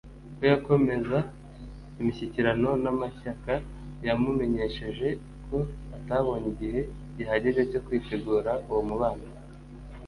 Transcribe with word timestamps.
ko 0.37 0.43
yakomeza 0.51 1.17
imishyikirano 1.99 2.69
n’amashyaka 2.83 3.53
yamumenyesheje 4.07 5.07
ko 5.47 5.57
atabonye 5.97 6.47
igihe 6.53 6.79
gihagije 7.15 7.61
cyo 7.71 7.79
kwitegura 7.85 8.51
uwo 8.69 8.81
mubonano 8.87 9.29